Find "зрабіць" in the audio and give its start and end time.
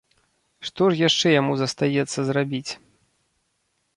2.29-2.71